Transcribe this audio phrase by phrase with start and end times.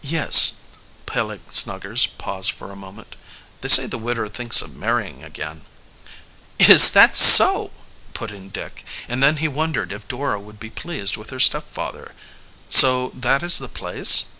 [0.00, 0.52] "Yes,"
[1.04, 3.16] Peleg Snuggers paused for a moment.
[3.60, 5.66] "They say the widder thinks of marrying again."
[6.58, 7.70] "Is that so!"
[8.14, 12.12] put in Dick, and then he wondered if Dora would be pleased with her stepfather.
[12.70, 14.30] "So that is the place?"